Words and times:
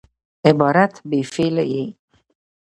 عبارت 0.49 0.93
بې 1.09 1.19
فعله 1.33 1.63
يي. 1.73 1.85